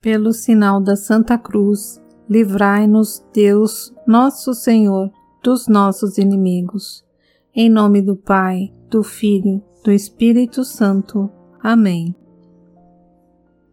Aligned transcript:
Pelo 0.00 0.32
sinal 0.32 0.80
da 0.80 0.94
Santa 0.94 1.36
Cruz, 1.36 2.00
livrai-nos, 2.30 3.20
Deus, 3.34 3.92
nosso 4.06 4.54
Senhor, 4.54 5.10
dos 5.42 5.66
nossos 5.66 6.18
inimigos. 6.18 7.04
Em 7.52 7.68
nome 7.68 8.00
do 8.00 8.14
Pai, 8.14 8.72
do 8.88 9.02
Filho, 9.02 9.60
do 9.84 9.90
Espírito 9.90 10.62
Santo. 10.62 11.28
Amém. 11.60 12.14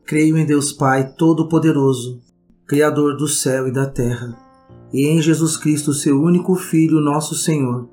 Creio 0.04 0.36
em 0.36 0.48
Deus 0.48 0.74
Pai 0.74 1.14
Todo-Poderoso, 1.16 2.20
Criador 2.66 3.16
do 3.16 3.28
céu 3.28 3.68
e 3.68 3.72
da 3.72 3.86
terra, 3.86 4.36
e 4.92 5.06
em 5.06 5.22
Jesus 5.22 5.56
Cristo, 5.56 5.94
seu 5.94 6.20
único 6.20 6.56
Filho, 6.56 7.00
nosso 7.00 7.36
Senhor, 7.36 7.88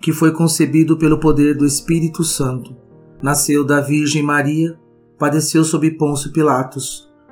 que 0.00 0.10
foi 0.10 0.32
concebido 0.32 0.96
pelo 0.96 1.20
poder 1.20 1.54
do 1.54 1.66
Espírito 1.66 2.24
Santo. 2.24 2.74
Nasceu 3.22 3.62
da 3.62 3.82
Virgem 3.82 4.22
Maria, 4.22 4.74
padeceu 5.18 5.62
sob 5.62 5.90
Pôncio 5.98 6.32
Pilatos 6.32 7.03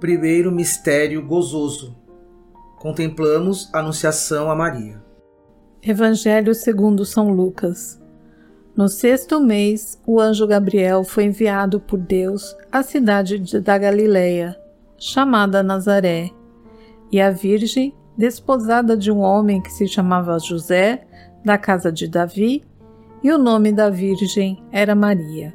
Primeiro 0.00 0.52
mistério 0.52 1.22
gozoso 1.22 1.96
contemplamos 2.78 3.70
a 3.72 3.78
Anunciação 3.78 4.50
a 4.50 4.54
Maria. 4.54 5.02
Evangelho 5.82 6.54
segundo 6.54 7.02
São 7.02 7.30
Lucas. 7.30 7.98
No 8.76 8.88
sexto 8.88 9.40
mês, 9.40 9.98
o 10.06 10.20
anjo 10.20 10.46
Gabriel 10.46 11.02
foi 11.02 11.24
enviado 11.24 11.80
por 11.80 11.98
Deus 11.98 12.54
à 12.70 12.82
cidade 12.82 13.38
da 13.58 13.78
Galileia, 13.78 14.54
chamada 14.98 15.62
Nazaré, 15.62 16.30
e 17.10 17.18
a 17.18 17.30
Virgem, 17.30 17.94
desposada 18.18 18.98
de 18.98 19.10
um 19.10 19.20
homem 19.20 19.62
que 19.62 19.70
se 19.70 19.88
chamava 19.88 20.38
José, 20.38 21.06
da 21.42 21.56
casa 21.56 21.90
de 21.90 22.06
Davi, 22.06 22.62
e 23.22 23.32
o 23.32 23.38
nome 23.38 23.72
da 23.72 23.88
Virgem 23.88 24.62
era 24.70 24.94
Maria. 24.94 25.54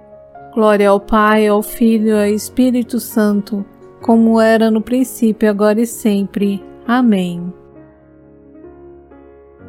Glória 0.53 0.89
ao 0.89 0.99
Pai, 0.99 1.47
ao 1.47 1.63
Filho 1.63 2.07
e 2.07 2.11
ao 2.11 2.25
Espírito 2.25 2.99
Santo, 2.99 3.65
como 4.01 4.41
era 4.41 4.69
no 4.69 4.81
princípio, 4.81 5.49
agora 5.49 5.79
e 5.79 5.87
sempre. 5.87 6.61
Amém. 6.85 7.53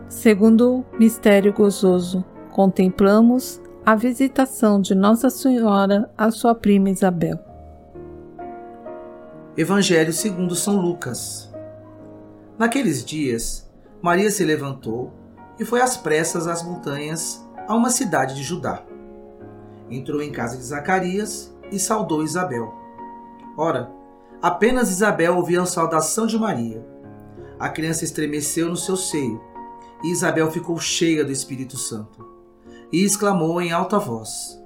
Segundo 0.08 0.84
mistério 0.98 1.52
gozoso, 1.52 2.24
contemplamos 2.50 3.60
a 3.86 3.94
visitação 3.94 4.80
de 4.80 4.92
Nossa 4.92 5.30
Senhora 5.30 6.10
à 6.18 6.32
sua 6.32 6.52
prima 6.52 6.90
Isabel. 6.90 7.38
Evangelho 9.56 10.12
segundo 10.12 10.56
São 10.56 10.80
Lucas. 10.80 11.52
Naqueles 12.58 13.04
dias, 13.04 13.70
Maria 14.02 14.32
se 14.32 14.44
levantou 14.44 15.12
e 15.60 15.64
foi 15.64 15.80
às 15.80 15.96
pressas 15.96 16.48
às 16.48 16.60
montanhas, 16.60 17.40
a 17.68 17.74
uma 17.76 17.90
cidade 17.90 18.34
de 18.34 18.42
Judá. 18.42 18.82
Entrou 19.90 20.22
em 20.22 20.32
casa 20.32 20.56
de 20.56 20.64
Zacarias 20.64 21.54
e 21.70 21.78
saudou 21.78 22.22
Isabel. 22.22 22.72
Ora, 23.56 23.90
apenas 24.40 24.90
Isabel 24.90 25.36
ouvia 25.36 25.62
a 25.62 25.66
saudação 25.66 26.26
de 26.26 26.38
Maria. 26.38 26.84
A 27.58 27.68
criança 27.68 28.04
estremeceu 28.04 28.68
no 28.68 28.76
seu 28.76 28.96
seio, 28.96 29.40
e 30.02 30.10
Isabel 30.10 30.50
ficou 30.50 30.78
cheia 30.78 31.24
do 31.24 31.30
Espírito 31.30 31.76
Santo. 31.76 32.26
E 32.90 33.04
exclamou 33.04 33.60
em 33.60 33.72
alta 33.72 33.98
voz: 33.98 34.60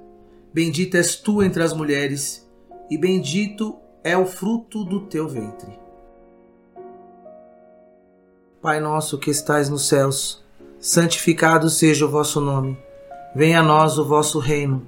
Bendita 0.53 0.97
és 0.97 1.15
tu 1.15 1.43
entre 1.43 1.61
as 1.61 1.73
mulheres, 1.73 2.47
e 2.89 2.97
bendito 2.97 3.77
é 4.03 4.17
o 4.17 4.25
fruto 4.25 4.83
do 4.83 5.01
teu 5.01 5.27
ventre. 5.27 5.79
Pai 8.61 8.79
nosso 8.79 9.17
que 9.19 9.29
estais 9.29 9.69
nos 9.69 9.87
céus, 9.87 10.43
santificado 10.79 11.69
seja 11.69 12.05
o 12.05 12.09
vosso 12.09 12.41
nome. 12.41 12.77
Venha 13.35 13.59
a 13.59 13.63
nós 13.63 13.99
o 13.99 14.05
vosso 14.05 14.39
reino. 14.39 14.87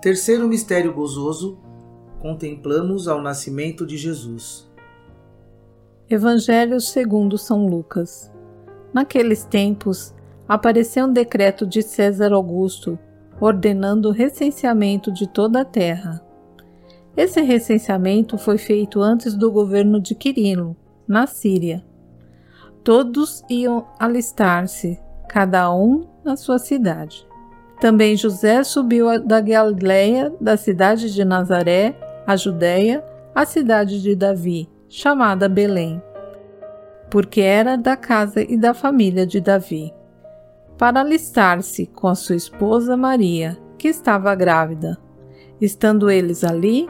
Terceiro 0.00 0.46
mistério 0.46 0.92
gozoso 0.92 1.58
contemplamos 2.20 3.08
ao 3.08 3.20
nascimento 3.20 3.84
de 3.84 3.96
Jesus. 3.96 4.70
Evangelho 6.08 6.80
segundo 6.80 7.36
São 7.36 7.66
Lucas. 7.66 8.32
Naqueles 8.94 9.44
tempos, 9.44 10.14
apareceu 10.48 11.06
um 11.06 11.12
decreto 11.12 11.66
de 11.66 11.82
César 11.82 12.32
Augusto 12.32 12.96
ordenando 13.40 14.08
o 14.08 14.12
recenseamento 14.12 15.12
de 15.12 15.26
toda 15.26 15.62
a 15.62 15.64
terra. 15.64 16.24
Esse 17.16 17.40
recenseamento 17.40 18.38
foi 18.38 18.56
feito 18.56 19.02
antes 19.02 19.34
do 19.34 19.50
governo 19.50 20.00
de 20.00 20.14
Quirino, 20.14 20.76
na 21.08 21.26
Síria. 21.26 21.84
Todos 22.84 23.42
iam 23.50 23.86
alistar-se, 23.98 25.00
cada 25.28 25.74
um 25.74 26.06
na 26.24 26.36
sua 26.36 26.58
cidade. 26.58 27.27
Também 27.80 28.16
José 28.16 28.64
subiu 28.64 29.24
da 29.24 29.40
Galiléia, 29.40 30.32
da 30.40 30.56
cidade 30.56 31.12
de 31.14 31.24
Nazaré, 31.24 31.96
a 32.26 32.34
Judéia, 32.34 33.04
a 33.34 33.46
cidade 33.46 34.02
de 34.02 34.16
Davi, 34.16 34.68
chamada 34.88 35.48
Belém, 35.48 36.02
porque 37.08 37.40
era 37.40 37.76
da 37.76 37.96
casa 37.96 38.42
e 38.42 38.56
da 38.56 38.74
família 38.74 39.24
de 39.24 39.40
Davi, 39.40 39.94
para 40.76 41.00
alistar-se 41.00 41.86
com 41.86 42.08
a 42.08 42.14
sua 42.14 42.36
esposa 42.36 42.96
Maria, 42.96 43.56
que 43.78 43.88
estava 43.88 44.34
grávida. 44.34 44.98
Estando 45.60 46.10
eles 46.10 46.42
ali, 46.42 46.88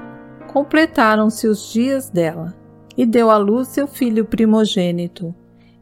completaram-se 0.51 1.47
os 1.47 1.71
dias 1.71 2.09
dela, 2.09 2.55
e 2.97 3.05
deu 3.05 3.31
à 3.31 3.37
luz 3.37 3.69
seu 3.69 3.87
filho 3.87 4.25
primogênito, 4.25 5.35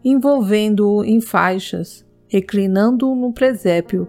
envolvendo-o 0.05 1.05
em 1.05 1.21
faixas, 1.21 2.05
reclinando-o 2.29 3.15
no 3.15 3.33
presépio, 3.33 4.09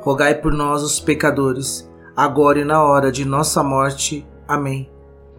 rogai 0.00 0.34
por 0.34 0.52
nós, 0.52 0.82
os 0.82 0.98
pecadores, 0.98 1.88
agora 2.16 2.60
e 2.60 2.64
na 2.64 2.82
hora 2.82 3.12
de 3.12 3.24
nossa 3.24 3.62
morte. 3.62 4.26
Amém. 4.46 4.90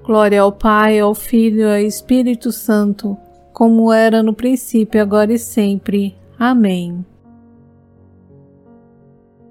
Glória 0.03 0.41
ao 0.41 0.51
Pai, 0.51 0.99
ao 0.99 1.13
Filho 1.13 1.61
e 1.61 1.63
ao 1.63 1.77
Espírito 1.77 2.51
Santo, 2.51 3.17
como 3.53 3.91
era 3.91 4.23
no 4.23 4.33
princípio, 4.33 5.01
agora 5.01 5.33
e 5.33 5.39
sempre. 5.39 6.17
Amém. 6.39 7.05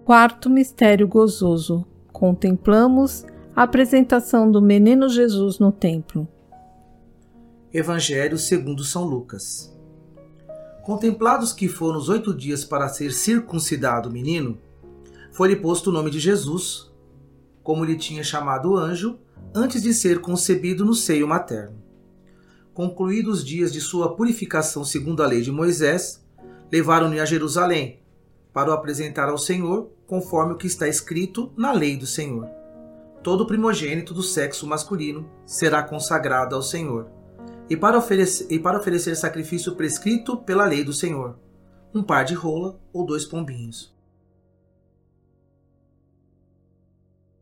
Quarto 0.05 0.51
mistério 0.51 1.07
gozoso: 1.07 1.87
contemplamos 2.13 3.25
a 3.55 3.63
apresentação 3.63 4.51
do 4.51 4.61
menino 4.61 5.09
Jesus 5.09 5.59
no 5.59 5.71
templo. 5.71 6.27
Evangelho 7.73 8.37
segundo 8.37 8.83
São 8.83 9.05
Lucas. 9.05 9.73
Contemplados 10.83 11.53
que 11.53 11.69
foram 11.69 11.99
os 11.99 12.09
oito 12.09 12.35
dias 12.35 12.65
para 12.65 12.89
ser 12.89 13.13
circuncidado 13.13 14.09
o 14.09 14.13
menino, 14.13 14.59
foi-lhe 15.41 15.57
posto 15.57 15.89
o 15.89 15.93
nome 15.95 16.11
de 16.11 16.21
Jesus, 16.21 16.93
como 17.63 17.83
lhe 17.83 17.97
tinha 17.97 18.23
chamado 18.23 18.73
o 18.73 18.77
anjo, 18.77 19.19
antes 19.55 19.81
de 19.81 19.95
ser 19.95 20.21
concebido 20.21 20.85
no 20.85 20.93
seio 20.93 21.27
materno. 21.27 21.83
Concluídos 22.75 23.39
os 23.39 23.45
dias 23.47 23.73
de 23.73 23.81
sua 23.81 24.15
purificação 24.15 24.85
segundo 24.85 25.23
a 25.23 25.27
lei 25.27 25.41
de 25.41 25.51
Moisés, 25.51 26.23
levaram-no 26.71 27.19
a 27.19 27.25
Jerusalém, 27.25 28.03
para 28.53 28.69
o 28.71 28.75
apresentar 28.75 29.31
ao 29.31 29.39
Senhor, 29.39 29.91
conforme 30.07 30.53
o 30.53 30.57
que 30.59 30.67
está 30.67 30.87
escrito 30.87 31.51
na 31.57 31.73
lei 31.73 31.97
do 31.97 32.05
Senhor. 32.05 32.47
Todo 33.23 33.47
primogênito 33.47 34.13
do 34.13 34.23
sexo 34.23 34.67
masculino 34.67 35.27
será 35.47 35.83
consagrado 35.83 36.55
ao 36.55 36.61
Senhor, 36.61 37.09
e 37.67 37.75
para 37.79 37.97
oferecer, 37.97 38.47
e 38.51 38.59
para 38.59 38.79
oferecer 38.79 39.17
sacrifício 39.17 39.75
prescrito 39.75 40.37
pela 40.37 40.67
lei 40.67 40.85
do 40.85 40.93
Senhor, 40.93 41.39
um 41.95 42.03
par 42.03 42.27
de 42.27 42.35
rola 42.35 42.79
ou 42.93 43.07
dois 43.07 43.25
pombinhos. 43.25 43.99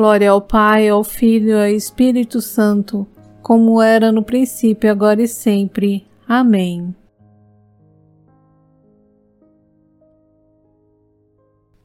Glória 0.00 0.30
ao 0.30 0.40
Pai, 0.40 0.88
ao 0.88 1.04
Filho 1.04 1.50
e 1.50 1.52
ao 1.52 1.66
Espírito 1.66 2.40
Santo, 2.40 3.06
como 3.42 3.82
era 3.82 4.10
no 4.10 4.24
princípio, 4.24 4.90
agora 4.90 5.22
e 5.22 5.28
sempre. 5.28 6.08
Amém. 6.26 6.96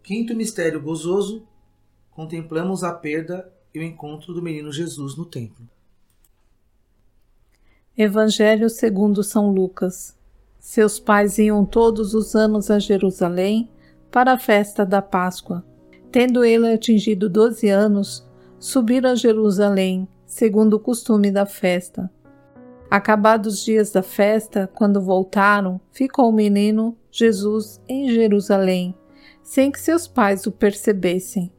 Quinto 0.01 0.33
mistério 0.33 0.81
gozoso: 0.81 1.45
contemplamos 2.09 2.85
a 2.85 2.93
perda 2.93 3.51
e 3.73 3.79
o 3.79 3.83
encontro 3.83 4.33
do 4.33 4.41
menino 4.41 4.71
Jesus 4.71 5.17
no 5.17 5.25
templo. 5.25 5.67
Evangelho 7.97 8.69
segundo 8.69 9.23
São 9.23 9.51
Lucas. 9.51 10.17
Seus 10.57 11.01
pais 11.01 11.37
iam 11.37 11.65
todos 11.65 12.13
os 12.13 12.33
anos 12.33 12.71
a 12.71 12.79
Jerusalém 12.79 13.69
para 14.09 14.31
a 14.31 14.39
festa 14.39 14.85
da 14.85 15.01
Páscoa 15.01 15.65
Tendo 16.15 16.45
ele 16.45 16.71
atingido 16.71 17.27
doze 17.29 17.67
anos, 17.67 18.25
subiram 18.57 19.09
a 19.09 19.15
Jerusalém, 19.15 20.07
segundo 20.25 20.75
o 20.75 20.79
costume 20.79 21.29
da 21.29 21.45
festa. 21.45 22.09
Acabados 22.89 23.55
os 23.55 23.65
dias 23.65 23.91
da 23.91 24.01
festa, 24.01 24.65
quando 24.73 25.01
voltaram, 25.01 25.77
ficou 25.91 26.29
o 26.29 26.31
menino 26.31 26.95
Jesus 27.11 27.81
em 27.85 28.09
Jerusalém, 28.09 28.95
sem 29.43 29.69
que 29.69 29.77
seus 29.77 30.07
pais 30.07 30.47
o 30.47 30.53
percebessem. 30.53 31.51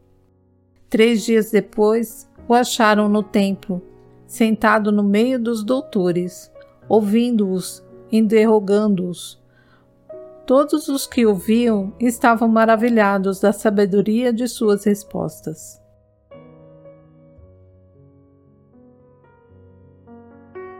Três 0.89 1.23
dias 1.23 1.51
depois, 1.51 2.27
o 2.49 2.55
acharam 2.55 3.11
no 3.11 3.23
templo, 3.23 3.83
sentado 4.27 4.91
no 4.91 5.03
meio 5.03 5.39
dos 5.39 5.63
doutores, 5.63 6.51
ouvindo-os, 6.89 7.85
interrogando-os. 8.11 9.39
Todos 10.47 10.87
os 10.87 11.09
que 11.09 11.27
o 11.27 11.35
viam 11.35 11.93
estavam 11.99 12.47
maravilhados 12.47 13.41
da 13.41 13.53
sabedoria 13.53 14.33
de 14.33 14.47
suas 14.47 14.85
respostas. 14.85 15.83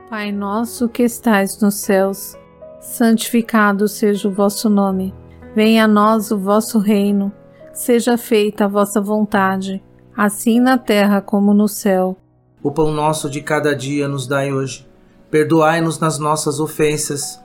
Pai 0.09 0.31
nosso 0.31 0.89
que 0.89 1.03
estais 1.03 1.61
nos 1.61 1.75
céus, 1.75 2.39
santificado 2.79 3.89
seja 3.89 4.29
o 4.29 4.33
vosso 4.33 4.71
nome. 4.71 5.13
Venha 5.53 5.85
a 5.85 5.89
nós 5.89 6.31
o 6.31 6.39
vosso 6.39 6.79
reino. 6.79 7.33
Seja 7.73 8.17
feita 8.17 8.67
a 8.67 8.69
vossa 8.69 9.01
vontade, 9.01 9.83
assim 10.17 10.61
na 10.61 10.79
terra 10.79 11.21
como 11.21 11.53
no 11.53 11.67
céu. 11.67 12.17
O 12.63 12.71
pão 12.71 12.93
nosso 12.93 13.29
de 13.29 13.41
cada 13.41 13.75
dia 13.75 14.07
nos 14.07 14.29
dai 14.29 14.53
hoje. 14.53 14.87
Perdoai-nos 15.29 15.99
nas 15.99 16.21
nossas 16.21 16.61
ofensas 16.61 17.45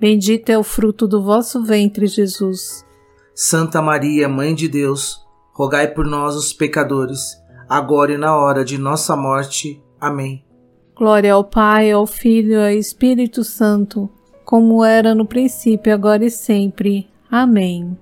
bendito 0.00 0.50
é 0.50 0.58
o 0.58 0.62
fruto 0.62 1.06
do 1.06 1.22
vosso 1.22 1.62
ventre, 1.62 2.06
Jesus. 2.06 2.84
Santa 3.34 3.80
Maria, 3.80 4.28
Mãe 4.28 4.54
de 4.54 4.68
Deus, 4.68 5.24
rogai 5.52 5.88
por 5.88 6.06
nós, 6.06 6.34
os 6.34 6.52
pecadores, 6.52 7.36
agora 7.68 8.12
e 8.12 8.18
na 8.18 8.36
hora 8.36 8.64
de 8.64 8.78
nossa 8.78 9.16
morte. 9.16 9.82
Amém. 10.00 10.44
Glória 10.94 11.32
ao 11.32 11.44
Pai, 11.44 11.90
ao 11.92 12.06
Filho 12.06 12.52
e 12.52 12.56
ao 12.56 12.70
Espírito 12.70 13.44
Santo, 13.44 14.10
como 14.44 14.84
era 14.84 15.14
no 15.14 15.24
princípio, 15.24 15.94
agora 15.94 16.24
e 16.24 16.30
sempre. 16.30 17.08
Amém. 17.30 17.96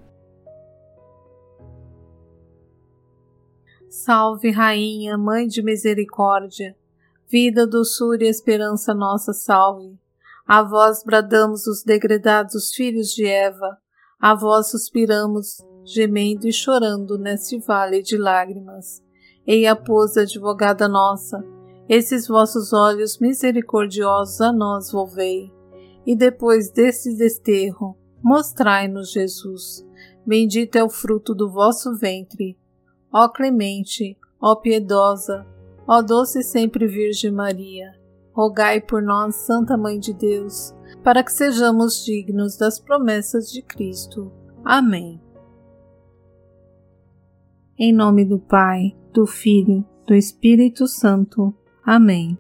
Salve, 3.91 4.51
Rainha, 4.51 5.19
Mãe 5.19 5.47
de 5.47 5.63
Misericórdia, 5.63 6.77
vida, 7.29 7.67
doçura 7.67 8.25
e 8.25 8.29
esperança 8.29 8.95
nossa, 8.95 9.33
salve. 9.33 9.99
A 10.47 10.63
vós 10.63 11.03
bradamos 11.05 11.67
os 11.67 11.83
degredados 11.83 12.73
filhos 12.75 13.09
de 13.09 13.27
Eva, 13.27 13.79
a 14.21 14.35
vós 14.35 14.71
suspiramos, 14.71 15.59
gemendo 15.85 16.47
e 16.47 16.53
chorando 16.53 17.19
neste 17.19 17.59
vale 17.59 18.03
de 18.03 18.17
lágrimas. 18.17 19.03
Eia, 19.47 19.75
pois, 19.75 20.17
advogada 20.17 20.89
nossa, 20.89 21.45
esses 21.89 22.29
vossos 22.29 22.73
olhos 22.73 23.19
misericordiosos 23.19 24.41
a 24.41 24.53
nós 24.53 24.91
volvei, 24.91 25.53
e 26.07 26.15
depois 26.17 26.71
deste 26.71 27.15
desterro, 27.17 27.97
mostrai-nos 28.23 29.11
Jesus. 29.11 29.85
Bendito 30.25 30.77
é 30.77 30.85
o 30.85 30.89
fruto 30.89 31.35
do 31.35 31.51
vosso 31.51 31.97
ventre 31.97 32.57
Ó 33.19 33.29
clemente, 33.31 34.19
ó 34.39 34.57
piedosa, 34.57 35.47
ó 35.89 36.03
doce 36.03 36.43
sempre 36.43 36.87
Virgem 36.87 37.31
Maria, 37.31 37.93
rogai 38.37 38.83
por 38.83 39.03
nós, 39.03 39.35
Santa 39.35 39.79
Mãe 39.79 39.99
de 39.99 40.13
Deus, 40.13 40.75
para 41.03 41.25
que 41.25 41.33
sejamos 41.33 42.05
dignos 42.05 42.59
das 42.59 42.79
promessas 42.79 43.51
de 43.51 43.63
Cristo. 43.63 44.31
Amém. 44.63 45.19
Em 47.79 47.95
nome 47.95 48.27
do 48.27 48.39
Pai, 48.39 48.95
do 49.15 49.27
Filho, 49.27 49.83
do 50.07 50.15
Espírito 50.15 50.87
Santo. 50.87 51.55
Amém. 51.83 52.39